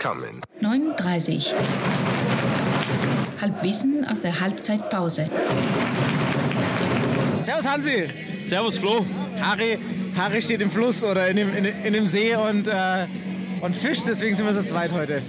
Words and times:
coming. 0.00 0.40
9.30 0.62 1.52
Halbwissen 3.40 4.04
aus 4.06 4.22
der 4.22 4.40
Halbzeitpause. 4.40 5.28
Servus 7.44 7.66
Hansi. 7.68 8.08
Servus 8.42 8.78
Flo. 8.78 9.04
Harry, 9.40 9.78
Harry 10.16 10.42
steht 10.42 10.60
im 10.62 10.70
Fluss 10.70 11.04
oder 11.04 11.28
in 11.28 11.36
dem, 11.36 11.54
in, 11.54 11.64
in 11.64 11.92
dem 11.92 12.06
See 12.06 12.34
und, 12.34 12.66
äh, 12.66 13.06
und 13.60 13.76
fischt, 13.76 14.04
deswegen 14.06 14.34
sind 14.34 14.46
wir 14.46 14.54
so 14.54 14.62
zweit 14.62 14.90
heute. 14.92 15.22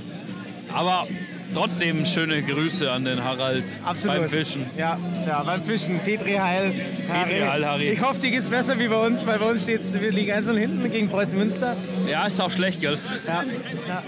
Aber 0.73 1.05
trotzdem 1.54 2.05
schöne 2.05 2.41
Grüße 2.41 2.89
an 2.91 3.05
den 3.05 3.23
Harald 3.23 3.63
Absolut. 3.84 4.17
beim 4.17 4.30
Fischen. 4.30 4.66
Ja, 4.77 4.98
ja 5.25 5.44
beim 5.44 5.63
Fischen. 5.63 5.99
Petri 5.99 6.34
Heil. 6.34 6.73
Petri 7.12 7.39
Heil, 7.39 7.66
Harry. 7.66 7.89
Ich 7.89 8.02
hoffe, 8.02 8.20
dir 8.20 8.31
geht's 8.31 8.48
besser 8.48 8.77
wie 8.80 8.88
bei 8.88 9.05
uns, 9.05 9.25
weil 9.25 9.39
bei 9.39 9.49
uns 9.49 9.63
steht 9.63 9.81
wir 9.94 10.11
liegen 10.11 10.31
1 10.31 10.48
hinten 10.49 10.91
gegen 10.91 11.09
Preußen 11.09 11.38
Münster. 11.38 11.75
Ja, 12.09 12.25
ist 12.25 12.39
auch 12.39 12.52
schlecht, 12.52 12.81
gell? 12.81 12.98
Ja, 13.27 13.44
ja. 13.88 14.03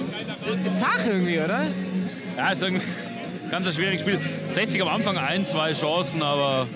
Zach 0.74 1.06
irgendwie, 1.06 1.40
oder? 1.40 1.66
Ja, 2.38 2.50
ist 2.52 2.64
ein 2.64 2.82
ganz 3.52 3.68
ein 3.68 3.74
schwieriges 3.74 4.02
Spiel. 4.02 4.20
60 4.50 4.82
am 4.82 4.88
Anfang 4.88 5.18
ein, 5.18 5.46
zwei 5.46 5.74
Chancen, 5.74 6.22
aber 6.24 6.68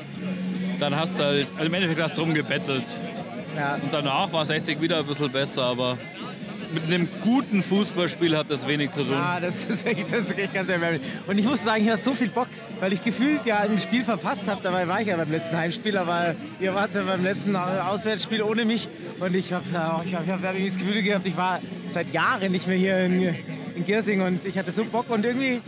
dann 0.80 0.96
hast 0.96 1.20
du 1.20 1.24
halt, 1.24 1.48
also 1.56 1.66
im 1.66 1.74
Endeffekt 1.74 2.02
hast 2.02 2.18
du 2.18 2.22
drum 2.22 2.34
gebettelt. 2.34 2.98
Ja. 3.56 3.76
Und 3.76 3.92
danach 3.92 4.32
war 4.32 4.46
60 4.46 4.80
wieder 4.82 5.00
ein 5.00 5.06
bisschen 5.06 5.32
besser, 5.32 5.64
aber 5.64 5.98
mit 6.74 6.84
einem 6.86 7.08
guten 7.24 7.64
Fußballspiel 7.64 8.38
hat 8.38 8.50
das 8.50 8.68
wenig 8.68 8.92
zu 8.92 9.04
tun. 9.04 9.16
Ah, 9.16 9.40
das 9.40 9.66
ist 9.66 9.86
echt, 9.86 10.12
das 10.12 10.20
ist 10.26 10.38
echt 10.38 10.54
ganz 10.54 10.70
erbärmlich. 10.70 11.02
Und 11.28 11.38
ich 11.38 11.46
muss 11.46 11.64
sagen, 11.64 11.84
ich 11.84 11.90
hatte 11.90 12.02
so 12.04 12.14
viel 12.14 12.30
Bock, 12.30 12.48
weil 12.80 12.94
ich 12.94 13.04
gefühlt 13.04 13.46
ja 13.46 13.60
ein 13.60 13.80
Spiel 13.80 14.04
verpasst 14.04 14.48
habe. 14.48 14.62
Dabei 14.64 14.88
war 14.88 15.02
ich 15.02 15.08
ja 15.08 15.18
beim 15.18 15.32
letzten 15.32 15.58
Heimspiel, 15.58 15.98
aber 15.98 16.36
ihr 16.60 16.74
wart 16.76 16.94
ja 16.94 17.04
beim 17.04 17.24
letzten 17.24 17.56
Auswärtsspiel 17.56 18.42
ohne 18.42 18.66
mich. 18.66 18.88
Und 19.20 19.36
ich 19.36 19.54
habe 19.54 19.64
ich 19.68 19.76
hab, 20.16 20.24
ich 20.26 20.30
hab 20.30 20.42
das 20.42 20.78
Gefühl 20.78 21.02
gehabt, 21.02 21.26
ich 21.26 21.38
war 21.38 21.60
seit 21.88 22.14
Jahren 22.14 22.52
nicht 22.52 22.68
mehr 22.68 22.78
hier 22.78 23.00
in, 23.00 23.36
in 23.76 23.86
Giersing 23.86 24.22
und 24.22 24.46
ich 24.46 24.58
hatte 24.58 24.72
so 24.72 24.86
Bock 24.86 25.10
und 25.10 25.26
irgendwie 25.26 25.62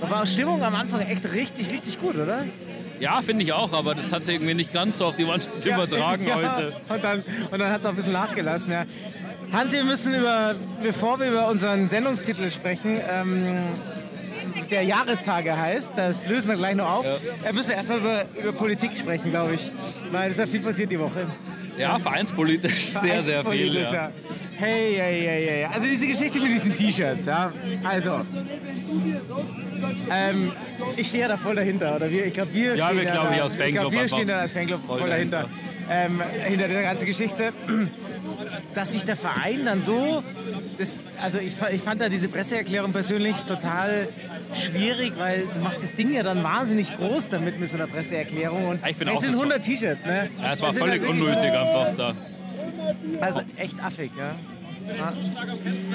war 0.00 0.26
Stimmung 0.26 0.62
am 0.62 0.74
Anfang 0.74 1.00
echt 1.00 1.24
richtig, 1.32 1.70
richtig 1.72 2.00
gut, 2.00 2.16
oder? 2.16 2.44
Ja, 3.00 3.20
finde 3.20 3.44
ich 3.44 3.52
auch, 3.52 3.72
aber 3.72 3.94
das 3.94 4.12
hat 4.12 4.24
sich 4.24 4.36
irgendwie 4.36 4.54
nicht 4.54 4.72
ganz 4.72 4.98
so 4.98 5.06
auf 5.06 5.16
die 5.16 5.24
Mannschaft 5.24 5.64
Ja, 5.64 5.74
übertragen 5.74 6.26
ja. 6.26 6.34
heute. 6.36 6.76
Und 6.88 7.04
dann, 7.04 7.24
und 7.50 7.58
dann 7.58 7.70
hat 7.70 7.80
es 7.80 7.86
auch 7.86 7.90
ein 7.90 7.96
bisschen 7.96 8.12
nachgelassen. 8.12 8.72
Ja. 8.72 8.84
Hansi, 9.52 9.76
wir 9.76 9.84
müssen 9.84 10.14
über, 10.14 10.54
bevor 10.82 11.18
wir 11.20 11.28
über 11.28 11.48
unseren 11.48 11.88
Sendungstitel 11.88 12.50
sprechen, 12.50 13.00
ähm, 13.10 13.64
der 14.70 14.82
Jahrestage 14.82 15.56
heißt, 15.56 15.92
das 15.96 16.26
lösen 16.28 16.48
wir 16.48 16.56
gleich 16.56 16.74
noch 16.74 16.90
auf. 16.90 17.06
Da 17.44 17.52
müssen 17.52 17.68
wir 17.68 17.76
erstmal 17.76 17.98
über, 17.98 18.24
über 18.40 18.52
Politik 18.52 18.96
sprechen, 18.96 19.30
glaube 19.30 19.54
ich. 19.54 19.70
Weil 20.10 20.30
es 20.30 20.38
ja 20.38 20.46
viel 20.46 20.60
passiert 20.60 20.90
die 20.90 20.98
Woche. 20.98 21.26
Ja, 21.78 21.98
vereinspolitisch 21.98 22.86
sehr, 22.86 23.22
sehr 23.22 23.44
viel. 23.44 23.74
Ja. 23.74 24.10
Hey, 24.58 24.94
hey, 24.96 25.20
hey, 25.20 25.46
hey. 25.46 25.64
Also 25.66 25.86
diese 25.86 26.06
Geschichte 26.06 26.40
mit 26.40 26.50
diesen 26.50 26.72
T-Shirts, 26.72 27.26
ja. 27.26 27.52
Also. 27.84 28.22
Ähm, 30.10 30.52
ich 30.96 31.08
stehe 31.08 31.24
ja 31.24 31.28
da 31.28 31.36
voll 31.36 31.54
dahinter, 31.54 31.96
oder 31.96 32.10
wir? 32.10 32.26
Ich 32.26 32.32
glaube, 32.32 32.54
wir 32.54 32.74
Ja, 32.74 32.86
stehen 32.86 32.98
wir 32.98 33.04
da, 33.04 33.24
da, 33.24 33.34
wir 33.34 33.42
als 33.42 33.52
ich 33.52 33.60
Fanclub 33.60 33.90
glaub, 33.90 33.92
wir 33.92 34.08
stehen 34.08 34.28
da 34.28 34.38
als 34.38 34.52
Fanclub 34.52 34.86
voll, 34.86 35.00
voll 35.00 35.10
dahinter. 35.10 35.48
dahinter. 35.88 36.22
Ähm, 36.22 36.22
hinter 36.48 36.68
dieser 36.68 36.82
ganzen 36.82 37.06
Geschichte. 37.06 37.52
Dass 38.76 38.92
sich 38.92 39.04
der 39.04 39.16
Verein 39.16 39.64
dann 39.64 39.82
so. 39.82 40.22
Das, 40.76 40.98
also 41.22 41.38
ich, 41.38 41.54
ich 41.72 41.80
fand 41.80 41.98
da 42.02 42.10
diese 42.10 42.28
Presseerklärung 42.28 42.92
persönlich 42.92 43.34
total 43.48 44.06
schwierig, 44.54 45.14
weil 45.16 45.44
du 45.52 45.60
machst 45.60 45.82
das 45.82 45.94
Ding 45.94 46.12
ja 46.12 46.22
dann 46.22 46.44
wahnsinnig 46.44 46.94
groß 46.94 47.30
damit 47.30 47.58
mit 47.58 47.70
so 47.70 47.76
einer 47.76 47.86
Presseerklärung. 47.86 48.66
Und 48.66 48.86
ich 48.86 48.96
bin 48.96 49.08
es 49.08 49.20
sind 49.20 49.30
das 49.32 49.38
war- 49.38 49.44
100 49.46 49.62
T-Shirts, 49.64 50.04
ne? 50.04 50.28
Ja, 50.42 50.52
es 50.52 50.60
war 50.60 50.68
Das 50.68 50.78
völlig 50.78 51.00
halt 51.00 51.10
unnötig 51.10 51.50
einfach 51.52 51.88
da. 51.96 52.14
Also 53.22 53.40
echt 53.56 53.82
affig, 53.82 54.10
ja. 54.16 54.34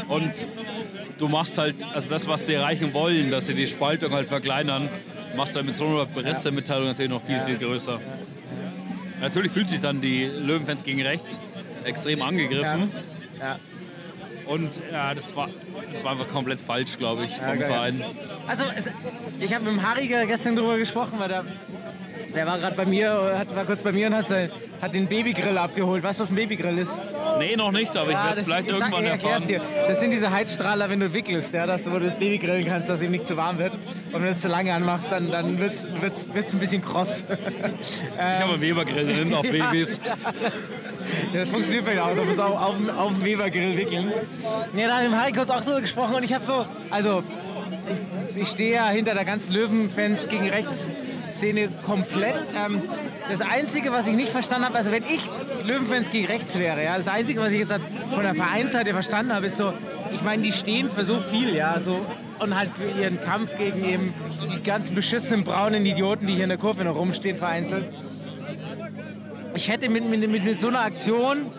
Und 0.07 0.33
du 1.19 1.27
machst 1.27 1.59
halt, 1.59 1.75
also 1.93 2.09
das, 2.09 2.27
was 2.27 2.47
sie 2.47 2.55
erreichen 2.55 2.93
wollen, 2.95 3.29
dass 3.29 3.45
sie 3.45 3.53
die 3.53 3.67
Spaltung 3.67 4.11
halt 4.11 4.27
verkleinern, 4.27 4.89
machst 5.37 5.53
du 5.53 5.57
halt 5.57 5.67
mit 5.67 5.75
so 5.75 5.85
einer 5.85 6.05
Pressemitteilung 6.07 6.87
natürlich 6.87 7.11
noch 7.11 7.23
viel, 7.23 7.39
viel 7.45 7.57
größer. 7.57 7.99
Natürlich 9.21 9.51
fühlt 9.51 9.69
sich 9.69 9.79
dann 9.81 10.01
die 10.01 10.25
Löwenfans 10.25 10.83
gegen 10.83 11.03
rechts 11.03 11.37
extrem 11.85 12.21
angegriffen. 12.21 12.91
Ja. 13.39 13.59
Und 14.45 14.81
ja, 14.91 15.13
das 15.13 15.35
war, 15.35 15.49
das 15.91 16.03
war 16.03 16.11
einfach 16.11 16.27
komplett 16.27 16.59
falsch, 16.59 16.97
glaube 16.97 17.25
ich, 17.25 17.35
vom. 17.35 17.57
Verein. 17.57 18.03
Also, 18.47 18.63
es, 18.75 18.89
ich 19.39 19.53
habe 19.53 19.65
mit 19.65 19.73
dem 19.73 19.89
Harry 19.89 20.07
gestern 20.27 20.55
drüber 20.55 20.77
gesprochen, 20.77 21.13
weil 21.19 21.29
der, 21.29 21.45
der 22.35 22.47
war 22.47 22.59
gerade 22.59 22.75
bei 22.75 22.85
mir, 22.85 23.35
hat, 23.37 23.55
war 23.55 23.65
kurz 23.65 23.81
bei 23.81 23.91
mir 23.91 24.07
und 24.07 24.15
hat, 24.15 24.27
sein, 24.27 24.51
hat 24.81 24.93
den 24.93 25.07
Babygrill 25.07 25.57
abgeholt. 25.57 26.03
Weißt 26.03 26.19
du, 26.19 26.23
was 26.23 26.29
ein 26.31 26.35
Babygrill 26.35 26.77
ist? 26.79 26.99
Nee, 27.41 27.55
noch 27.55 27.71
nicht, 27.71 27.95
aber 27.97 28.11
ich 28.11 28.15
werde 28.17 28.39
es 28.39 28.45
vielleicht 28.45 28.69
ich 28.69 28.75
sag- 28.75 28.87
irgendwann 28.91 29.05
erklär's 29.05 29.49
erfahren. 29.49 29.67
Dir. 29.75 29.87
Das 29.87 29.99
sind 29.99 30.11
diese 30.13 30.31
Heizstrahler, 30.31 30.89
wenn 30.89 30.99
du 30.99 31.13
wickelst, 31.13 31.53
ja, 31.53 31.65
dass 31.65 31.83
du, 31.83 31.91
wo 31.91 31.97
du 31.99 32.05
das 32.05 32.15
Baby 32.17 32.37
grillen 32.37 32.65
kannst, 32.65 32.87
dass 32.89 33.01
ihm 33.01 33.11
nicht 33.11 33.25
zu 33.25 33.35
warm 33.37 33.57
wird. 33.57 33.73
Und 33.73 34.13
wenn 34.13 34.23
du 34.23 34.29
es 34.29 34.41
zu 34.41 34.47
lange 34.47 34.73
anmachst, 34.73 35.11
dann, 35.11 35.31
dann 35.31 35.59
wird 35.59 35.71
es 35.73 35.87
wird's, 36.01 36.29
wird's 36.33 36.53
ein 36.53 36.59
bisschen 36.59 36.81
kross. 36.81 37.23
Ich 37.33 38.43
habe 38.43 38.53
einen 38.53 38.61
Webergrill 38.61 39.07
drin 39.07 39.33
auf 39.33 39.41
Babys. 39.49 39.99
Ja, 41.33 41.39
das 41.41 41.49
funktioniert 41.49 41.85
vielleicht 41.85 42.01
auch. 42.01 42.15
Du 42.15 42.23
musst 42.23 42.39
auch 42.39 42.61
auf, 42.61 42.75
auf 42.97 43.09
dem 43.11 43.23
Webergrill 43.25 43.77
wickeln. 43.77 44.11
Ja, 44.75 44.87
da 44.87 44.97
haben 44.97 45.11
wir 45.11 45.25
mit 45.25 45.35
kurz 45.35 45.49
auch 45.49 45.61
drüber 45.61 45.81
gesprochen 45.81 46.15
und 46.15 46.23
ich 46.23 46.33
habe 46.33 46.45
so, 46.45 46.65
also 46.89 47.23
ich, 48.35 48.41
ich 48.43 48.47
stehe 48.49 48.75
ja 48.75 48.87
hinter 48.89 49.13
der 49.13 49.25
ganzen 49.25 49.53
Löwenfans 49.53 50.27
gegen 50.27 50.49
rechts 50.49 50.93
Szene 51.31 51.69
komplett. 51.85 52.35
Ähm, 52.55 52.81
das 53.29 53.41
Einzige, 53.41 53.91
was 53.91 54.07
ich 54.07 54.15
nicht 54.15 54.29
verstanden 54.29 54.65
habe, 54.65 54.77
also 54.77 54.91
wenn 54.91 55.03
ich 55.03 55.21
Löwenfans 55.65 56.09
gegen 56.09 56.27
rechts 56.27 56.57
wäre, 56.57 56.83
ja, 56.83 56.97
das 56.97 57.07
Einzige, 57.07 57.39
was 57.41 57.53
ich 57.53 57.59
jetzt 57.59 57.71
halt 57.71 57.81
von 58.13 58.23
der 58.23 58.35
Vereinsseite 58.35 58.91
verstanden 58.91 59.33
habe, 59.33 59.47
ist 59.47 59.57
so, 59.57 59.73
ich 60.13 60.21
meine, 60.21 60.43
die 60.43 60.51
stehen 60.51 60.89
für 60.89 61.03
so 61.03 61.19
viel, 61.19 61.55
ja, 61.55 61.79
so 61.79 62.05
und 62.39 62.57
halt 62.57 62.69
für 62.71 62.99
ihren 62.99 63.21
Kampf 63.21 63.55
gegen 63.55 63.85
eben 63.85 64.13
die 64.51 64.63
ganz 64.63 64.89
beschissenen 64.89 65.43
braunen 65.43 65.85
Idioten, 65.85 66.25
die 66.25 66.33
hier 66.33 66.43
in 66.43 66.49
der 66.49 66.57
Kurve 66.57 66.83
noch 66.83 66.95
rumstehen, 66.95 67.37
vereinzelt 67.37 67.85
ich 69.55 69.69
hätte 69.69 69.89
mit, 69.89 70.09
mit, 70.09 70.27
mit, 70.29 70.43
mit 70.43 70.59
so 70.59 70.67
einer 70.67 70.81
Aktion 70.81 71.51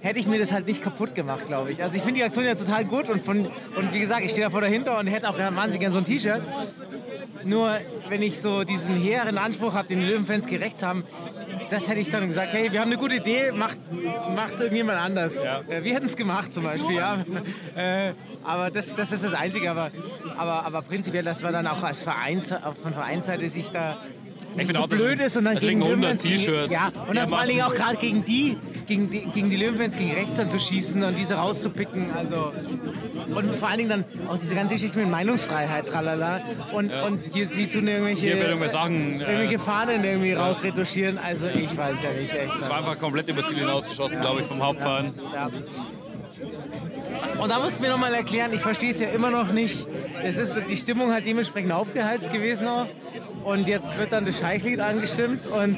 hätte 0.00 0.18
ich 0.18 0.26
mir 0.26 0.38
das 0.38 0.52
halt 0.52 0.66
nicht 0.66 0.82
kaputt 0.82 1.14
gemacht, 1.14 1.46
glaube 1.46 1.72
ich. 1.72 1.82
Also 1.82 1.96
ich 1.96 2.02
finde 2.02 2.18
die 2.18 2.24
Aktion 2.24 2.44
ja 2.44 2.54
total 2.54 2.84
gut 2.84 3.08
und, 3.08 3.20
von, 3.20 3.48
und 3.76 3.92
wie 3.92 4.00
gesagt, 4.00 4.24
ich 4.24 4.30
stehe 4.32 4.46
da 4.46 4.50
vor 4.50 4.60
dahinter 4.60 4.98
und 4.98 5.06
hätte 5.06 5.28
auch 5.28 5.38
wahnsinnig 5.38 5.80
gerne 5.80 5.92
so 5.92 5.98
ein 5.98 6.04
T-Shirt. 6.04 6.42
Nur 7.44 7.78
wenn 8.08 8.22
ich 8.22 8.40
so 8.40 8.64
diesen 8.64 8.96
hehren 8.96 9.38
Anspruch 9.38 9.74
habe, 9.74 9.88
den 9.88 10.02
Löwenfans 10.02 10.46
gerecht 10.46 10.82
haben, 10.82 11.04
das 11.70 11.88
hätte 11.88 12.00
ich 12.00 12.10
dann 12.10 12.28
gesagt, 12.28 12.52
hey, 12.52 12.72
wir 12.72 12.80
haben 12.80 12.90
eine 12.90 13.00
gute 13.00 13.16
Idee, 13.16 13.52
macht, 13.52 13.78
macht 14.34 14.60
irgendjemand 14.60 14.98
anders. 15.00 15.40
Äh, 15.40 15.82
Wir 15.84 15.94
hätten 15.94 16.06
es 16.06 16.16
gemacht 16.16 16.52
zum 16.52 16.64
Beispiel, 16.64 16.96
ja. 16.96 17.24
Äh, 17.74 18.12
aber 18.44 18.70
das, 18.70 18.94
das 18.94 19.12
ist 19.12 19.24
das 19.24 19.32
Einzige. 19.34 19.70
Aber, 19.70 19.90
aber, 20.36 20.66
aber 20.66 20.82
prinzipiell, 20.82 21.22
dass 21.24 21.42
man 21.42 21.52
dann 21.52 21.66
auch 21.66 21.82
als 21.82 22.02
Vereins, 22.02 22.52
von 22.82 22.92
Vereinsseite 22.92 23.48
sich 23.48 23.70
da 23.70 23.98
finde 24.56 24.74
so 24.74 24.80
auch, 24.82 24.88
blöd 24.88 25.18
ist 25.20 25.36
und 25.38 25.44
dann 25.46 25.56
gegen 25.56 25.82
100 25.82 25.88
Löwenfans 26.00 26.22
gegen- 26.22 26.36
T-Shirts. 26.36 26.72
Ja, 26.72 26.90
und 27.08 27.16
dann 27.16 27.28
vor 27.28 27.38
allen 27.38 27.48
Dingen 27.48 27.62
auch 27.62 27.74
gerade 27.74 27.96
gegen 27.96 28.24
die, 28.24 28.58
gegen 28.92 29.10
die, 29.10 29.20
gegen 29.20 29.50
die 29.50 29.56
Löwenfans 29.56 29.96
gegen 29.96 30.12
rechts 30.12 30.36
dann 30.36 30.50
zu 30.50 30.60
schießen 30.60 31.02
und 31.02 31.16
diese 31.16 31.34
rauszupicken. 31.34 32.12
Also 32.12 32.52
und 33.34 33.56
vor 33.56 33.68
allen 33.68 33.78
Dingen 33.78 33.88
dann 33.88 34.04
auch 34.28 34.38
diese 34.38 34.54
ganze 34.54 34.74
Geschichte 34.74 34.98
mit 34.98 35.10
Meinungsfreiheit, 35.10 35.86
tralala. 35.86 36.40
Und, 36.72 36.92
und 36.92 37.22
hier, 37.32 37.48
sie 37.48 37.68
tun 37.68 37.88
irgendwelche, 37.88 38.20
Hier 38.20 38.48
irgendwas 38.48 38.72
sagen, 38.72 39.20
äh, 39.20 39.24
irgendwelche 39.24 39.58
Fahnen 39.58 40.04
irgendwie 40.04 40.34
rausretuschieren. 40.34 41.18
Also 41.18 41.46
ich 41.46 41.74
weiß 41.74 42.02
ja 42.02 42.12
nicht 42.12 42.34
echt. 42.34 42.52
Es 42.58 42.68
war 42.68 42.78
einfach 42.78 42.98
komplett 42.98 43.28
über 43.28 43.42
Ziel 43.42 43.58
hinausgeschossen, 43.58 44.20
glaube 44.20 44.42
ich, 44.42 44.46
vom 44.46 44.62
Hauptverein. 44.62 45.14
Ja. 45.32 45.48
Und 47.38 47.50
da 47.50 47.60
musst 47.60 47.78
du 47.78 47.82
mir 47.82 47.90
noch 47.90 47.98
mal 47.98 48.12
erklären, 48.12 48.52
ich 48.52 48.60
verstehe 48.60 48.90
es 48.90 49.00
ja 49.00 49.08
immer 49.08 49.30
noch 49.30 49.52
nicht. 49.52 49.86
Es 50.22 50.38
ist 50.38 50.54
die 50.68 50.76
Stimmung 50.76 51.12
halt 51.12 51.24
dementsprechend 51.24 51.72
aufgeheizt 51.72 52.30
gewesen 52.30 52.66
auch. 52.66 52.86
Und 53.44 53.68
jetzt 53.68 53.98
wird 53.98 54.12
dann 54.12 54.24
das 54.24 54.38
Scheichlied 54.38 54.80
angestimmt 54.80 55.46
und 55.46 55.76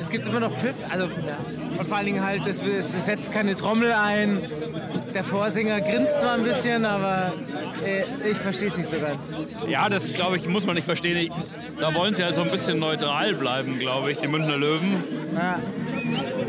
es 0.00 0.08
gibt 0.10 0.26
immer 0.26 0.40
noch 0.40 0.56
Pfiff. 0.56 0.74
Also. 0.90 1.04
Und 1.78 1.86
vor 1.86 1.96
allen 1.96 2.06
Dingen 2.06 2.24
halt, 2.24 2.46
es, 2.46 2.60
es 2.62 3.04
setzt 3.04 3.32
keine 3.32 3.54
Trommel 3.54 3.92
ein. 3.92 4.40
Der 5.14 5.24
Vorsänger 5.24 5.80
grinst 5.80 6.20
zwar 6.20 6.34
ein 6.34 6.42
bisschen, 6.44 6.84
aber 6.84 7.32
äh, 7.84 8.02
ich 8.30 8.36
verstehe 8.38 8.68
es 8.68 8.76
nicht 8.76 8.88
so 8.88 8.96
ganz. 8.98 9.34
Ja, 9.68 9.88
das 9.88 10.12
glaube 10.12 10.36
ich, 10.36 10.48
muss 10.48 10.66
man 10.66 10.74
nicht 10.74 10.84
verstehen. 10.84 11.16
Ich- 11.16 11.30
Da 11.80 11.94
wollen 11.94 12.14
sie 12.14 12.22
halt 12.24 12.34
so 12.34 12.42
ein 12.42 12.50
bisschen 12.50 12.78
neutral 12.78 13.34
bleiben, 13.34 13.78
glaube 13.78 14.10
ich, 14.12 14.18
die 14.18 14.28
Münchner 14.28 14.56
Löwen. 14.56 14.96
Ja. 15.34 15.58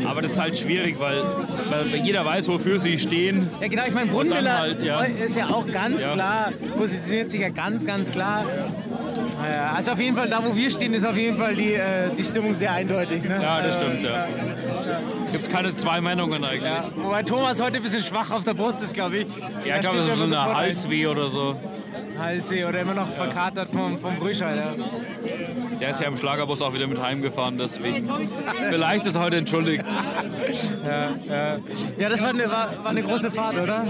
Aber 0.08 0.22
das 0.22 0.32
ist 0.32 0.40
halt 0.40 0.56
schwierig, 0.58 0.96
weil, 1.00 1.22
weil 1.70 1.86
jeder 1.96 2.24
weiß, 2.24 2.48
wofür 2.48 2.78
sie 2.78 2.98
stehen. 2.98 3.48
Ja 3.60 3.68
genau, 3.68 3.82
ich 3.86 3.94
meine, 3.94 4.10
Brunmiller 4.10 4.58
halt, 4.58 4.84
ja. 4.84 5.00
ist 5.02 5.36
ja 5.36 5.48
auch 5.50 5.66
ganz 5.66 6.02
Ja. 6.04 6.10
klar, 6.12 6.52
positioniert 6.76 7.30
sich 7.30 7.40
ja 7.40 7.48
ganz, 7.48 7.84
ganz 7.84 8.10
klar. 8.10 8.44
Also 9.74 9.92
auf 9.92 10.00
jeden 10.00 10.16
Fall, 10.16 10.28
da 10.28 10.42
wo 10.44 10.54
wir 10.54 10.70
stehen, 10.70 10.94
ist 10.94 11.04
auf 11.06 11.16
jeden 11.16 11.36
Fall 11.36 11.54
die, 11.54 11.74
äh, 11.74 12.14
die 12.16 12.24
Stimmung 12.24 12.54
sehr 12.54 12.72
eindeutig. 12.72 13.24
Ne? 13.24 13.38
Ja, 13.42 13.60
das 13.62 13.76
stimmt, 13.76 14.04
Äh, 14.04 14.08
ja. 14.08 14.26
Gibt 15.32 15.44
es 15.44 15.50
keine 15.50 15.74
zwei 15.74 16.00
Meinungen 16.00 16.42
eigentlich. 16.44 16.62
ja. 16.64 16.84
Wobei 16.96 17.22
Thomas 17.22 17.60
heute 17.60 17.76
ein 17.76 17.82
bisschen 17.82 18.02
schwach 18.02 18.30
auf 18.30 18.44
der 18.44 18.54
Brust 18.54 18.82
ist, 18.82 18.94
glaube 18.94 19.18
ich. 19.18 19.26
Ja, 19.64 19.76
ich 19.76 19.80
glaube, 19.82 19.98
das 19.98 20.08
ist 20.08 20.16
so 20.16 20.22
eine 20.24 20.54
Halsweh 20.56 21.06
oder 21.06 21.26
so. 21.26 21.56
Halsweh 22.18 22.64
oder 22.64 22.80
immer 22.80 22.94
noch 22.94 23.08
verkatert 23.10 23.68
vom, 23.70 23.98
vom 23.98 24.16
Brüschall. 24.18 24.56
Ja. 24.56 24.74
Der 25.80 25.90
ist 25.90 26.00
ja 26.00 26.08
im 26.08 26.16
Schlagerbus 26.16 26.62
auch 26.62 26.72
wieder 26.72 26.86
mit 26.86 27.00
heimgefahren, 27.00 27.58
deswegen. 27.58 28.08
Vielleicht 28.70 29.06
ist 29.06 29.16
er 29.16 29.22
heute 29.22 29.36
entschuldigt. 29.36 29.84
ja, 31.98 32.08
das 32.08 32.22
war 32.22 32.30
eine, 32.30 32.50
war, 32.50 32.68
war 32.82 32.90
eine 32.90 33.02
große 33.02 33.30
Fahrt, 33.30 33.56
oder? 33.56 33.86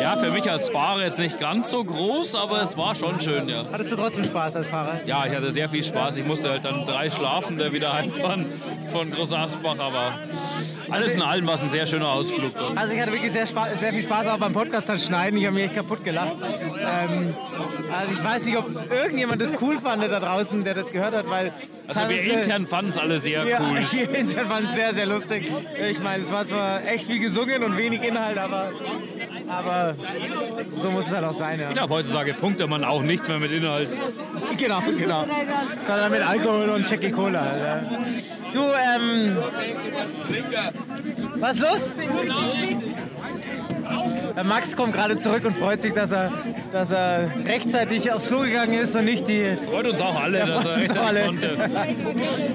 Ja, 0.00 0.16
für 0.16 0.30
mich 0.30 0.50
als 0.50 0.68
Fahrer 0.68 1.04
jetzt 1.04 1.18
nicht 1.18 1.38
ganz 1.38 1.70
so 1.70 1.84
groß, 1.84 2.34
aber 2.34 2.60
es 2.60 2.76
war 2.76 2.94
schon 2.94 3.20
schön, 3.20 3.48
ja. 3.48 3.66
Hattest 3.70 3.92
du 3.92 3.96
trotzdem 3.96 4.24
Spaß 4.24 4.56
als 4.56 4.68
Fahrer? 4.68 5.00
Ja, 5.06 5.26
ich 5.26 5.34
hatte 5.34 5.52
sehr 5.52 5.68
viel 5.68 5.84
Spaß. 5.84 6.16
Ich 6.18 6.26
musste 6.26 6.50
halt 6.50 6.64
dann 6.64 6.84
drei 6.84 7.10
schlafen, 7.10 7.58
der 7.58 7.72
wieder 7.72 7.92
heimfahren 7.92 8.46
von 8.92 9.10
Groß 9.10 9.32
Asbach, 9.32 9.78
aber 9.78 10.14
alles 10.90 11.14
in 11.14 11.22
allem 11.22 11.46
war 11.46 11.54
es 11.54 11.62
ein 11.62 11.70
sehr 11.70 11.86
schöner 11.86 12.08
Ausflug. 12.08 12.52
Also 12.74 12.94
ich 12.94 13.00
hatte 13.00 13.12
wirklich 13.12 13.32
sehr, 13.32 13.46
sehr 13.46 13.92
viel 13.92 14.02
Spaß 14.02 14.28
auch 14.28 14.38
beim 14.38 14.52
Podcast 14.52 14.88
dann 14.88 14.98
schneiden. 14.98 15.38
Ich 15.38 15.46
habe 15.46 15.54
mich 15.54 15.64
echt 15.64 15.74
kaputt 15.74 16.04
gelacht. 16.04 16.36
Ähm, 16.78 17.34
also 17.92 18.12
ich 18.12 18.24
weiß 18.24 18.46
nicht, 18.46 18.56
ob 18.56 18.68
irgendjemand 18.90 19.40
das 19.40 19.52
cool 19.60 19.78
fand 19.78 20.02
da 20.02 20.20
draußen, 20.20 20.64
der 20.64 20.74
das 20.74 20.90
gehört 20.90 21.14
hat, 21.14 21.28
weil... 21.28 21.52
Also 21.88 22.08
wir 22.08 22.20
intern 22.20 22.66
fanden 22.66 22.90
es 22.90 22.98
alle 22.98 23.18
sehr 23.18 23.46
Ja, 23.46 23.60
cool. 23.60 23.78
wir 23.92 24.18
intern 24.18 24.46
fanden 24.46 24.66
es 24.66 24.74
sehr, 24.74 24.92
sehr 24.92 25.06
lustig. 25.06 25.50
Ich 25.88 26.00
meine, 26.00 26.22
es 26.22 26.32
war 26.32 26.44
zwar 26.44 26.84
echt 26.84 27.06
viel 27.06 27.20
gesungen 27.20 27.62
und 27.62 27.76
wenig 27.76 28.02
Inhalt, 28.02 28.38
aber, 28.38 28.72
aber 29.48 29.94
so 30.76 30.90
muss 30.90 31.06
es 31.06 31.14
halt 31.14 31.24
auch 31.24 31.32
sein. 31.32 31.60
Ja. 31.60 31.68
Ich 31.68 31.76
glaube, 31.76 31.94
heutzutage 31.94 32.34
punktet 32.34 32.68
man 32.68 32.82
auch 32.84 33.02
nicht 33.02 33.26
mehr 33.28 33.38
mit 33.38 33.52
Inhalt. 33.52 33.98
Genau, 34.56 34.82
genau. 34.98 35.24
Sondern 35.82 36.10
mit 36.10 36.22
Alkohol 36.22 36.70
und 36.70 36.90
Jackie 36.90 37.10
Cola. 37.10 37.56
Ja. 37.56 37.80
Du, 38.52 38.62
ähm. 38.62 39.36
Was 41.38 41.56
ist 41.56 41.62
los? 41.62 41.94
Der 44.36 44.44
Max 44.44 44.76
kommt 44.76 44.92
gerade 44.92 45.16
zurück 45.16 45.44
und 45.46 45.56
freut 45.56 45.80
sich, 45.80 45.94
dass 45.94 46.12
er, 46.12 46.30
dass 46.70 46.90
er 46.90 47.30
rechtzeitig 47.46 48.12
aufs 48.12 48.28
Klo 48.28 48.40
gegangen 48.40 48.74
ist 48.74 48.94
und 48.94 49.06
nicht 49.06 49.28
die. 49.28 49.56
Freut 49.70 49.86
uns 49.86 50.00
auch 50.02 50.20
alle, 50.20 50.40
dass 50.40 50.66
er 50.66 50.76
rechtzeitig 50.76 51.02
alle. 51.02 51.24
konnte. 51.24 51.56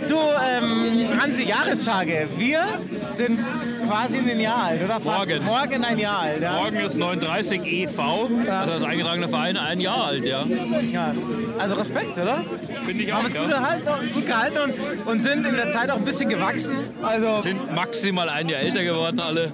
Du, 0.07 0.15
ähm, 0.15 1.19
Hansi, 1.19 1.47
Jahrestage. 1.47 2.27
Wir 2.37 2.65
sind 3.07 3.39
quasi 3.87 4.19
ein 4.19 4.39
Jahr 4.39 4.63
alt, 4.65 4.83
oder 4.83 4.99
fast? 4.99 5.29
Morgen. 5.29 5.45
Morgen 5.45 5.83
ein 5.83 5.97
Jahr 5.97 6.19
alt, 6.19 6.41
ja. 6.41 6.53
Morgen 6.53 6.77
ist 6.77 6.97
39 6.97 7.61
e.V., 7.65 8.29
also 8.47 8.73
das 8.73 8.83
eingetragene 8.83 9.27
Verein, 9.27 9.57
ein 9.57 9.79
Jahr 9.79 10.05
alt, 10.05 10.25
ja. 10.25 10.45
ja. 10.91 11.13
Also 11.57 11.75
Respekt, 11.75 12.17
oder? 12.17 12.43
Finde 12.85 13.03
ich 13.03 13.13
auch, 13.13 13.17
Haben 13.17 13.25
es 13.27 13.33
gut, 13.33 13.49
ja. 13.49 13.55
erhalten, 13.55 14.13
gut 14.13 14.25
gehalten 14.25 14.57
und, 14.57 15.07
und 15.07 15.21
sind 15.21 15.45
in 15.45 15.55
der 15.55 15.69
Zeit 15.71 15.89
auch 15.89 15.97
ein 15.97 16.03
bisschen 16.03 16.29
gewachsen. 16.29 16.77
Also, 17.01 17.39
Sind 17.39 17.73
maximal 17.73 18.27
ein 18.29 18.49
Jahr 18.49 18.61
älter 18.61 18.83
geworden 18.83 19.19
alle. 19.19 19.53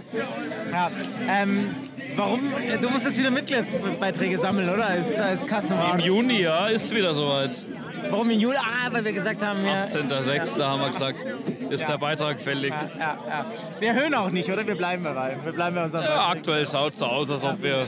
ja. 0.71 0.91
Ähm, 1.29 1.75
warum? 2.15 2.41
Du 2.81 2.89
musst 2.89 3.06
jetzt 3.06 3.18
wieder 3.18 3.31
Mitgliedsbeiträge 3.31 4.38
sammeln, 4.38 4.69
oder? 4.69 4.88
Als, 4.88 5.19
als 5.19 5.44
Im 5.44 5.50
Kassenwart. 5.50 6.01
Juni, 6.01 6.41
ja, 6.41 6.68
ist 6.68 6.94
wieder 6.94 7.13
soweit. 7.13 7.65
Warum 8.09 8.29
im 8.29 8.39
Juli? 8.39 8.56
Ah, 8.57 8.88
weil 8.91 9.03
wir 9.03 9.12
gesagt 9.12 9.41
haben, 9.44 9.65
ja. 9.65 9.83
18.06. 9.83 10.63
haben 10.63 10.81
wir 10.81 10.88
gesagt, 10.88 11.25
ist 11.69 11.81
Ja. 11.81 11.87
der 11.91 11.97
Beitrag 11.97 12.39
fällig. 12.39 12.71
Ja, 12.99 13.17
ja. 13.27 13.45
Wir 13.79 13.89
erhöhen 13.89 14.13
auch 14.13 14.29
nicht, 14.29 14.49
oder? 14.51 14.65
Wir 14.65 14.75
bleiben 14.75 15.03
dabei. 15.03 15.37
Wir 15.43 15.51
bleiben 15.53 15.75
bei 15.75 15.83
unserem 15.85 16.05
Beitrag. 16.05 16.31
aktuell 16.35 16.67
schaut 16.67 16.93
es 16.93 16.99
so 16.99 17.05
aus, 17.05 17.29
als 17.31 17.43
ob 17.43 17.61
wir 17.61 17.85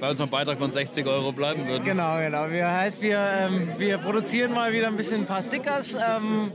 bei 0.00 0.10
unserem 0.10 0.30
Beitrag 0.30 0.58
von 0.58 0.70
60 0.70 1.06
Euro 1.06 1.32
bleiben 1.32 1.66
würden. 1.66 1.84
Genau, 1.84 2.18
genau. 2.18 2.48
Wir, 2.50 2.68
heißt, 2.70 3.02
wir, 3.02 3.18
ähm, 3.18 3.68
wir 3.78 3.98
produzieren 3.98 4.52
mal 4.52 4.72
wieder 4.72 4.86
ein 4.88 4.96
bisschen 4.96 5.22
ein 5.22 5.26
paar 5.26 5.42
Stickers. 5.42 5.94
Ähm, 5.94 6.52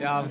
ja, 0.00 0.24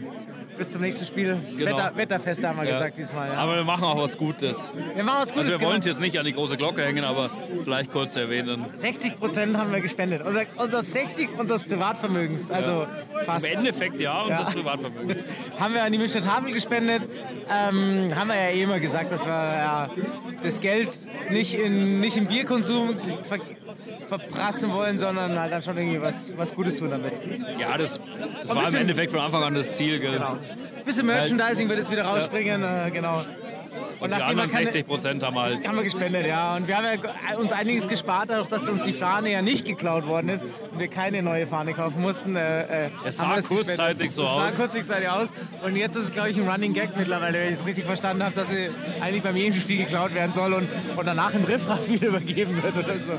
bis 0.57 0.71
zum 0.71 0.81
nächsten 0.81 1.05
Spiel. 1.05 1.37
Genau. 1.57 1.77
Wetter, 1.77 1.91
Wetterfeste 1.95 2.47
haben 2.47 2.57
wir 2.57 2.65
Ja. 2.65 2.73
gesagt 2.73 2.97
diesmal. 2.97 3.29
Ja. 3.29 3.35
Aber 3.35 3.55
wir 3.55 3.63
machen 3.63 3.83
auch 3.83 3.97
was 3.97 4.17
Gutes. 4.17 4.69
wir 4.95 5.03
machen 5.03 5.19
was 5.21 5.33
Gutes. 5.33 5.47
Also 5.47 5.59
wir 5.59 5.67
wollen 5.67 5.79
es 5.79 5.85
genau. 5.85 5.97
jetzt 5.97 6.01
nicht 6.01 6.19
an 6.19 6.25
die 6.25 6.33
große 6.33 6.57
Glocke 6.57 6.83
hängen, 6.83 7.03
aber 7.03 7.29
vielleicht 7.63 7.91
kurz 7.91 8.15
erwähnen. 8.15 8.65
60 8.75 9.17
Prozent 9.17 9.57
haben 9.57 9.71
wir 9.71 9.81
gespendet. 9.81 10.21
Unser, 10.25 10.43
unser 10.57 10.81
60 10.81 11.29
unseres 11.37 11.63
Privatvermögens, 11.63 12.51
also 12.51 12.87
fast. 13.23 13.45
Im 13.45 13.57
Endeffekt 13.59 13.99
ja, 14.01 14.21
unser 14.21 14.41
Ja. 14.41 14.49
Privatvermögen. 14.49 15.23
haben 15.59 15.73
wir 15.73 15.83
an 15.83 15.91
die 15.91 15.97
Münchner 15.97 16.21
Tafel 16.21 16.51
gespendet. 16.51 17.03
Ähm, 17.49 18.11
haben 18.15 18.27
wir 18.29 18.35
ja 18.35 18.49
eh 18.49 18.61
immer 18.63 18.79
gesagt, 18.79 19.11
dass 19.11 19.25
wir 19.25 19.31
ja, 19.31 19.89
das 20.43 20.59
Geld 20.59 20.89
nicht 21.29 21.53
in, 21.53 21.99
nicht 21.99 22.17
im 22.17 22.27
Bierkonsum 22.27 22.95
ver 23.27 23.37
verprassen 24.05 24.71
wollen, 24.73 24.97
sondern 24.97 25.39
halt 25.39 25.51
dann 25.51 25.61
schon 25.61 25.77
irgendwie 25.77 26.01
was, 26.01 26.31
was 26.37 26.53
Gutes 26.53 26.77
tun 26.77 26.89
damit. 26.91 27.13
Ja, 27.59 27.77
das, 27.77 27.99
das 28.41 28.51
Ein 28.51 28.55
war 28.55 28.55
im 28.57 28.65
bisschen- 28.65 28.81
Endeffekt 28.81 29.11
von 29.11 29.19
Anfang 29.19 29.43
an 29.43 29.53
das 29.55 29.73
Ziel. 29.73 29.99
Gell? 29.99 30.13
Genau. 30.13 30.37
Bisschen 30.85 31.05
Merchandising 31.07 31.67
wird 31.67 31.79
jetzt 31.79 31.91
wieder 31.91 32.03
rausspringen, 32.03 32.63
äh, 32.63 32.91
genau. 32.91 33.23
Und 33.99 34.09
die 34.15 34.21
anderen 34.21 34.51
keine- 34.51 34.65
60 34.65 34.85
Prozent 34.87 35.23
haben 35.23 35.37
halt. 35.39 35.67
Haben 35.67 35.77
wir 35.77 35.83
gespendet, 35.83 36.27
ja. 36.27 36.55
Und 36.55 36.67
wir 36.67 36.77
haben 36.77 36.85
ja 36.85 37.37
uns 37.37 37.51
einiges 37.51 37.87
gespart, 37.87 38.29
dadurch, 38.29 38.49
dass 38.49 38.67
uns 38.69 38.83
die 38.83 38.93
Fahne 38.93 39.31
ja 39.31 39.41
nicht 39.41 39.65
geklaut 39.65 40.05
worden 40.07 40.29
ist 40.29 40.43
und 40.43 40.79
wir 40.79 40.87
keine 40.89 41.23
neue 41.23 41.47
Fahne 41.47 41.73
kaufen 41.73 42.01
mussten. 42.01 42.35
Äh, 42.35 42.85
äh, 42.87 42.89
Es 43.05 43.17
sah 43.17 43.39
kurzzeitig 43.41 44.11
so 44.11 44.23
es 44.23 44.29
aus. 44.29 44.57
sah 44.57 44.63
kurzzeitig 44.67 45.09
aus. 45.09 45.29
Und 45.63 45.75
jetzt 45.75 45.95
ist 45.95 46.03
es, 46.05 46.11
glaube 46.11 46.29
ich, 46.29 46.37
ein 46.37 46.47
Running 46.47 46.73
Gag 46.73 46.95
mittlerweile, 46.97 47.39
wenn 47.39 47.49
ich 47.53 47.55
es 47.59 47.65
richtig 47.65 47.85
verstanden 47.85 48.23
habe, 48.23 48.35
dass 48.35 48.49
sie 48.49 48.69
eigentlich 49.01 49.23
beim 49.23 49.35
jedem 49.35 49.59
Spiel 49.59 49.77
geklaut 49.77 50.13
werden 50.13 50.33
soll 50.33 50.53
und, 50.53 50.67
und 50.95 51.05
danach 51.07 51.33
im 51.33 51.43
Riffraff 51.45 51.87
wieder 51.89 52.09
übergeben 52.09 52.61
wird 52.61 52.75
oder 52.77 52.99
so. 52.99 53.13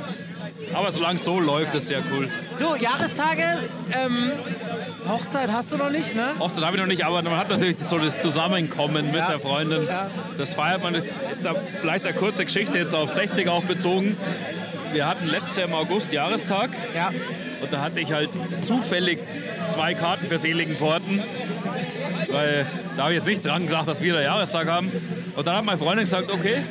Aber 0.75 0.91
solange 0.91 1.17
es 1.17 1.25
so 1.25 1.39
läuft, 1.41 1.75
ist 1.75 1.91
ja 1.91 1.99
cool. 2.13 2.29
Du, 2.59 2.75
Jahrestage, 2.77 3.43
ähm, 3.93 4.33
Hochzeit 5.09 5.51
hast 5.53 5.73
du 5.73 5.77
noch 5.77 5.91
nicht, 5.91 6.15
ne? 6.15 6.33
Hochzeit 6.39 6.65
habe 6.65 6.77
ich 6.77 6.83
noch 6.83 6.89
nicht, 6.89 7.05
aber 7.05 7.23
man 7.23 7.37
hat 7.37 7.49
natürlich 7.49 7.77
so 7.89 7.99
das 7.99 8.21
Zusammenkommen 8.21 9.07
mit 9.07 9.17
Ja. 9.17 9.29
der 9.31 9.39
Freundin. 9.41 9.87
Ja. 9.87 10.11
Das 10.37 10.55
feiert 10.55 10.83
man. 10.83 11.03
Da, 11.43 11.55
vielleicht 11.81 12.05
eine 12.07 12.15
kurze 12.17 12.45
Geschichte 12.45 12.79
jetzt 12.79 12.95
auf 12.95 13.11
60 13.11 13.49
auch 13.49 13.63
bezogen. 13.65 14.17
Wir 14.93 15.07
hatten 15.07 15.27
letztes 15.29 15.57
Jahr 15.57 15.69
im 15.69 15.75
August 15.75 16.13
Jahrestag 16.13 16.71
Ja. 16.95 17.11
und 17.61 17.73
da 17.73 17.81
hatte 17.83 18.01
ich 18.01 18.13
halt 18.13 18.31
zufällig 18.63 19.19
zwei 19.69 19.95
Karten 19.95 20.27
für 20.27 20.39
Seligenporten. 20.39 21.23
Weil 22.31 22.67
da 22.97 23.05
habe 23.05 23.13
ich 23.13 23.19
jetzt 23.19 23.27
nicht 23.29 23.45
dran 23.45 23.67
gedacht, 23.67 23.87
dass 23.87 24.03
wir 24.03 24.15
da 24.15 24.23
Jahrestag 24.23 24.69
haben. 24.69 24.91
Und 25.37 25.47
dann 25.47 25.57
hat 25.57 25.65
meine 25.65 25.79
Freundin 25.79 26.05
gesagt, 26.05 26.31
okay, 26.31 26.63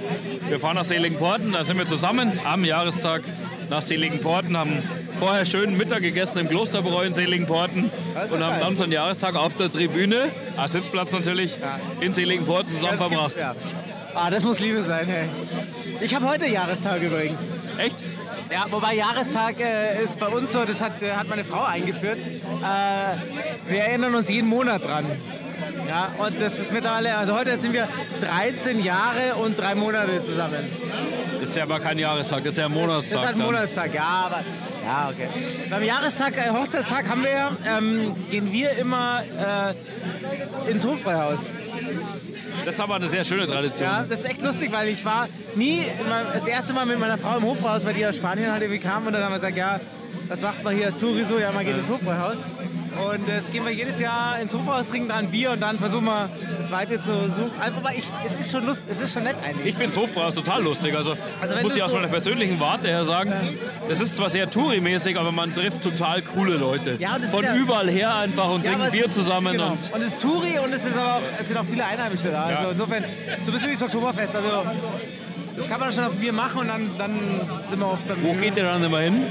wir 0.50 0.60
fahren 0.60 0.76
nach 0.76 0.84
Seligenporten, 0.84 1.54
da 1.54 1.64
sind 1.64 1.78
wir 1.78 1.86
zusammen 1.86 2.38
am 2.44 2.66
Jahrestag 2.66 3.22
nach 3.70 3.82
Seligenporten, 3.82 4.58
haben 4.58 4.82
vorher 5.20 5.46
schön 5.46 5.78
Mittag 5.78 6.02
gegessen 6.02 6.40
im 6.40 6.50
Klosterbräu 6.50 7.04
in 7.06 7.14
Seligenporten 7.14 7.86
und 8.32 8.44
haben 8.44 8.60
dann 8.60 8.70
unseren 8.70 8.92
Jahrestag 8.92 9.36
auf 9.36 9.54
der 9.56 9.72
Tribüne, 9.72 10.18
als 10.58 10.74
Sitzplatz 10.74 11.12
natürlich, 11.12 11.58
in 12.02 12.14
Seligenporten 12.14 12.70
zusammen 12.70 12.98
verbracht. 12.98 13.30
gibt- 13.30 13.42
ja. 13.42 13.56
Ah, 14.14 14.30
das 14.30 14.46
muss 14.46 14.60
Liebe 14.60 14.82
sein, 14.82 15.08
hey. 15.08 15.26
Ich 16.00 16.16
habe 16.16 16.28
heute 16.30 16.48
Jahrestag 16.48 17.02
übrigens. 17.02 17.50
Echt? 17.78 17.98
Ja, 18.50 18.66
wobei 18.70 18.94
Jahrestag 18.96 19.60
äh, 19.60 20.02
ist 20.04 20.18
bei 20.20 20.28
uns 20.28 20.52
so, 20.54 20.64
das 20.64 20.82
hat, 20.82 21.02
äh, 21.02 21.12
hat 21.12 21.28
meine 21.28 21.44
Frau 21.44 21.64
eingeführt. 21.64 22.18
Äh, 22.18 23.72
wir 23.72 23.80
erinnern 23.82 24.16
uns 24.16 24.30
jeden 24.30 24.48
Monat 24.48 24.86
dran. 24.86 25.06
Ja, 25.88 26.14
und 26.18 26.40
das 26.40 26.60
ist 26.60 26.72
mittlerweile, 26.72 27.18
also 27.18 27.34
heute 27.38 27.58
sind 27.58 27.74
wir 27.74 27.88
13 28.22 28.82
Jahre 28.84 29.36
und 29.44 29.60
drei 29.60 29.76
Monate 29.76 30.22
zusammen. 30.24 30.70
Das 31.46 31.52
ist 31.52 31.58
ja 31.58 31.64
aber 31.64 31.80
kein 31.80 32.00
Jahrestag, 32.00 32.44
das 32.44 32.54
ist 32.54 32.58
ja 32.58 32.66
ein 32.66 32.74
Das 32.74 32.82
Monatstag. 32.82 33.20
ist 33.20 33.26
halt 33.28 33.36
ein. 33.36 33.42
Monatstag, 33.44 33.94
ja, 33.94 34.04
aber 34.26 34.44
ja, 34.84 35.10
okay. 35.12 35.28
Beim 35.70 35.84
Jahrestag, 35.84 36.36
äh, 36.38 36.50
Hochzeitstag 36.50 37.08
haben 37.08 37.24
wir, 37.24 37.52
ähm, 37.70 38.16
gehen 38.32 38.52
wir 38.52 38.72
immer 38.72 39.22
äh, 40.68 40.72
ins 40.72 40.84
Hofbräuhaus. 40.84 41.52
Das 42.66 42.74
ist 42.74 42.82
aber 42.82 42.96
eine 42.96 43.08
sehr 43.08 43.24
schöne 43.24 43.46
Tradition. 43.46 43.88
Ja, 43.88 44.04
das 44.10 44.22
ist 44.22 44.26
echt 44.26 44.42
lustig, 44.42 44.72
weil 44.72 44.88
ich 44.88 45.06
war 45.06 45.30
nie, 45.54 45.84
das 46.34 46.48
erste 46.48 46.74
Mal 46.74 46.88
mit 46.88 46.98
meiner 47.00 47.20
Frau 47.20 47.38
im 47.38 47.44
Hofbräuhaus, 47.44 47.86
weil 47.86 47.94
die 47.94 48.08
aus 48.08 48.16
Spanien 48.16 48.52
halt 48.52 48.64
irgendwie 48.64 48.82
kam 48.82 49.06
und 49.06 49.14
dann 49.14 49.22
haben 49.24 49.32
wir 49.32 49.36
gesagt, 49.36 49.56
ja, 49.56 49.80
das 50.28 50.42
macht 50.42 50.64
man 50.64 50.76
hier 50.76 50.88
als 50.88 50.98
Touri 50.98 51.26
so, 51.26 51.38
ja, 51.38 51.52
man 51.52 51.64
geht 51.64 51.78
ins 51.78 51.90
Hofbräuhaus. 51.92 52.44
Und 52.98 53.28
jetzt 53.28 53.52
gehen 53.52 53.66
wir 53.66 53.72
jedes 53.74 54.00
Jahr 54.00 54.40
ins 54.40 54.54
Hofbräuhaus, 54.54 54.90
trinken 54.90 55.10
da 55.10 55.16
ein 55.16 55.30
Bier 55.30 55.52
und 55.52 55.60
dann 55.62 55.78
versuchen 55.78 56.06
wir 56.06 56.30
das 56.58 56.72
weiter 56.72 56.96
zu 56.98 57.12
suchen. 57.30 57.52
Also, 57.60 57.78
aber 57.78 57.94
ich, 57.94 58.04
es 58.26 58.38
ist 58.38 58.52
schon 58.52 58.66
lust, 58.66 58.84
es 58.90 59.02
ist 59.02 59.14
schon 59.14 59.24
nett 59.24 59.36
eigentlich. 59.46 59.66
Ich 59.68 59.76
finde 59.76 59.94
das 59.94 59.98
Hofbräuhaus 59.98 60.36
total 60.36 60.64
lustig. 60.64 60.96
Also, 60.96 61.16
Also 61.42 61.56
muss 61.62 61.76
ich 61.76 61.84
aus 61.84 61.92
so- 61.92 61.98
meiner 61.98 62.08
persönlichen 62.08 62.60
Warte 62.60 62.88
her 62.88 63.04
sagen, 63.04 63.34
das 63.90 64.00
ist 64.02 64.16
zwar 64.16 64.30
sehr 64.30 64.50
Touri-mäßig, 64.50 65.18
aber 65.18 65.32
man 65.32 65.54
trifft 65.54 65.82
total 65.82 66.22
coole 66.22 66.56
Leute. 66.56 66.96
Ja, 67.00 67.16
und 67.16 67.24
das 67.24 67.30
ist 67.30 67.36
Von 67.36 67.44
ja- 67.44 67.56
überall 67.56 67.90
her 67.90 68.16
einfach 68.16 68.50
und 68.50 68.66
Ja, 68.66 68.74
trinken 68.74 68.92
Bier 68.92 69.06
ist- 69.06 69.16
zusammen. 69.16 69.52
Genau. 69.54 69.72
Und 69.72 69.94
Und 69.94 70.02
es 70.02 70.08
ist 70.14 70.22
Touri 70.22 70.58
und 70.64 70.74
es, 70.74 70.86
ist 70.86 70.98
aber 70.98 71.16
auch, 71.16 71.22
es 71.40 71.48
sind 71.48 71.58
auch 71.58 71.66
viele 71.66 71.86
Einheimische 71.86 72.30
da. 72.30 72.44
Also 72.46 72.72
insofern, 72.72 73.04
so 73.42 73.52
ein 73.52 73.54
bisschen 73.54 73.70
wie 73.70 73.74
das 73.74 73.84
Oktoberfest. 73.84 74.36
Also 74.36 74.64
das 75.58 75.70
kann 75.70 75.80
man 75.80 75.92
schon 75.92 76.04
auf 76.04 76.14
Bier 76.16 76.34
machen 76.34 76.62
und 76.62 76.68
dann, 76.68 76.90
dann 76.98 77.20
sind 77.68 77.80
wir 77.80 77.88
oft 77.92 78.08
beim 78.08 78.24
wo 78.24 78.34
geht 78.34 78.58
ihr 78.58 78.64
dann 78.64 78.84
immer 78.84 79.00
hin? 79.00 79.24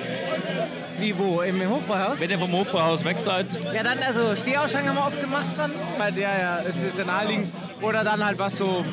Wie, 0.99 1.19
wo? 1.19 1.43
Im, 1.43 1.61
im 1.61 1.71
Hofbräuhaus? 1.71 2.21
Wenn 2.21 2.31
ihr 2.31 2.39
vom 2.39 2.53
Hofbräuhaus 2.53 3.05
weg 3.05 3.19
seid? 3.19 3.47
Ja, 3.75 3.83
dann, 3.83 3.99
also 3.99 4.35
Stehausschank 4.37 4.87
haben 4.89 4.97
wir 4.97 5.07
oft 5.07 5.21
gemacht 5.21 5.47
dann, 5.57 5.73
weil 5.99 6.13
der 6.13 6.39
ja, 6.39 6.59
es 6.69 6.83
ist 6.83 6.99
ja 6.99 7.05
naheliegend. 7.05 7.53
Oder 7.83 8.05
dann 8.05 8.25
halt 8.25 8.39
was 8.39 8.59
so, 8.59 8.85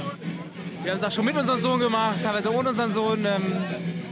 wir 0.83 0.91
haben 0.91 0.97
es 0.97 1.03
auch 1.03 1.11
schon 1.11 1.25
mit 1.25 1.37
unserem 1.37 1.59
Sohn 1.59 1.79
gemacht, 1.79 2.17
teilweise 2.23 2.53
ohne 2.53 2.69
unseren 2.69 2.91
Sohn. 2.91 3.25
Ähm, 3.25 3.63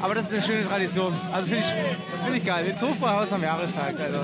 aber 0.01 0.15
das 0.15 0.27
ist 0.27 0.34
eine 0.34 0.43
schöne 0.43 0.67
Tradition. 0.67 1.13
Also 1.34 1.48
finde 1.48 1.65
ich, 1.65 2.24
find 2.25 2.38
ich 2.38 2.46
geil. 2.46 2.65
Ins 2.67 2.81
Hofbräuhaus 2.81 3.34
am 3.34 3.43
Jahrestag. 3.43 3.96
Also. 4.00 4.19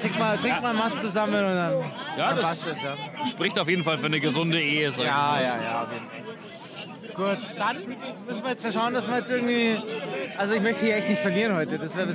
Trink 0.00 0.18
mal, 0.18 0.38
trink 0.38 0.62
mal 0.62 0.74
Mast 0.74 1.00
zusammen 1.00 1.34
und 1.34 1.54
dann, 1.54 1.72
Ja, 2.16 2.28
dann 2.28 2.36
das 2.36 2.46
passt 2.46 2.72
es. 2.72 2.82
Ja, 2.82 2.94
spricht 3.26 3.58
auf 3.58 3.68
jeden 3.68 3.84
Fall 3.84 3.98
für 3.98 4.06
eine 4.06 4.20
gesunde 4.20 4.60
Ehe. 4.60 4.88
Ja, 4.88 5.02
ja. 5.02 5.40
ja 5.40 5.86
Fall. 5.86 5.88
Gut, 7.14 7.38
dann 7.58 7.76
müssen 8.26 8.42
wir 8.42 8.50
jetzt 8.50 8.72
schauen, 8.72 8.92
dass 8.92 9.08
wir 9.08 9.18
jetzt 9.18 9.32
irgendwie. 9.32 9.78
Also 10.36 10.54
ich 10.54 10.62
möchte 10.62 10.84
hier 10.84 10.96
echt 10.96 11.08
nicht 11.08 11.22
verlieren 11.22 11.54
heute. 11.54 11.78
Das 11.78 11.96
wäre. 11.96 12.08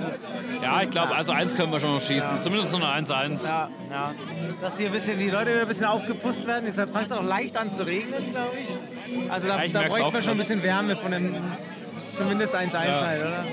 Ja, 0.62 0.82
ich 0.82 0.91
glaube, 0.91 1.15
also 1.15 1.32
eins 1.32 1.56
können 1.56 1.72
wir 1.72 1.79
schon 1.79 1.94
noch 1.94 2.01
schießen. 2.01 2.41
Zumindest 2.41 2.72
so 2.72 2.77
eine 2.77 2.88
1-1. 2.88 3.48
Ja, 3.48 3.70
ja. 3.89 4.13
Dass 4.62 4.77
hier 4.77 4.88
ein 4.88 4.94
bisschen 4.94 5.18
die 5.18 5.29
Leute 5.29 5.51
wieder 5.51 5.62
ein 5.62 5.68
bisschen 5.68 5.86
aufgepusst 5.86 6.46
werden. 6.48 6.65
Jetzt 6.65 6.77
fängt 6.77 7.06
es 7.06 7.12
auch 7.12 7.24
leicht 7.24 7.56
an 7.58 7.72
zu 7.72 7.86
regnen, 7.86 8.32
glaube 8.32 8.58
ich. 8.58 9.32
Also 9.32 9.48
da, 9.48 9.63
Ja, 9.63 9.68
da 9.68 10.03
auch 10.03 10.13
wir 10.13 10.22
schon 10.22 10.32
ein 10.32 10.38
bisschen 10.38 10.62
Wärme 10.63 10.96
von 10.96 11.12
dem 11.12 11.36
zumindest 12.20 12.56
1-1 12.56 12.74
halt, 12.74 13.22
oder? 13.22 13.46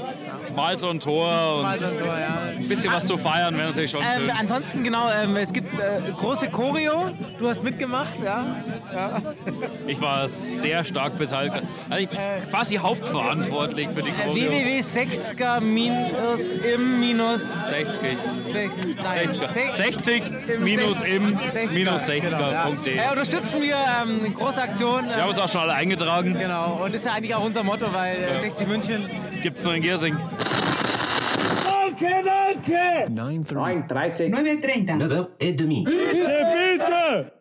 Mal 0.54 0.76
so 0.76 0.88
ein 0.90 1.00
Tor 1.00 1.60
und 1.60 1.80
so 1.80 1.86
ein 1.86 1.98
Tor, 1.98 2.18
ja. 2.18 2.40
ein 2.56 2.68
bisschen 2.68 2.92
was 2.92 3.06
zu 3.06 3.16
feiern 3.18 3.56
wäre 3.56 3.68
natürlich 3.68 3.90
schon 3.90 4.02
schön. 4.02 4.28
Ähm, 4.28 4.36
ansonsten 4.38 4.82
genau, 4.82 5.08
ähm, 5.10 5.36
es 5.36 5.52
gibt 5.52 5.65
äh, 5.78 6.10
große 6.12 6.48
Choreo. 6.50 7.10
Du 7.38 7.48
hast 7.48 7.62
mitgemacht, 7.62 8.14
ja? 8.24 8.44
Ich 9.86 10.00
war 10.00 10.26
sehr 10.28 10.84
stark 10.84 11.18
beteiligt. 11.18 11.56
Also 11.90 12.02
ich 12.02 12.08
bin 12.08 12.18
quasi 12.50 12.76
hauptverantwortlich 12.76 13.88
für 13.88 14.02
die 14.02 14.10
Äh, 14.10 14.24
Choreo. 14.24 14.50
www.60er 14.50 15.60
minus 15.60 16.52
im 16.54 17.00
minus 17.00 17.68
60. 17.68 18.16
60, 18.52 18.96
nein, 19.02 19.28
60. 19.34 19.72
60 19.72 20.22
minus 20.60 21.04
im 21.04 21.38
minus 21.72 22.02
60er.de. 22.02 22.20
Genau, 22.30 22.50
ja. 22.50 22.68
Äh, 22.68 23.10
unterstützen 23.10 23.60
wir 23.62 23.76
ähm, 24.02 24.20
eine 24.24 24.30
große 24.34 24.62
Aktion. 24.62 25.06
Wir 25.08 25.16
haben 25.16 25.28
uns 25.30 25.38
auch 25.38 25.48
schon 25.48 25.60
alle 25.62 25.74
eingetragen. 25.74 26.36
Genau, 26.38 26.80
und 26.84 26.94
ist 26.94 27.04
ja 27.06 27.12
eigentlich 27.12 27.34
auch 27.34 27.44
unser 27.44 27.62
Motto, 27.62 27.92
weil 27.92 28.16
äh, 28.16 28.40
60 28.40 28.66
München. 28.66 29.10
Gibt's 29.42 29.64
nur 29.64 29.74
in 29.74 29.82
Giersing. 29.82 30.16
Nike, 31.96 32.22
Nike. 32.22 33.08
9.30. 33.08 33.88
9.30. 33.88 34.86
9.30. 34.86 35.84
9h30. 35.86 37.35